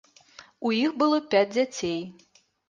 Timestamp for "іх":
0.77-0.95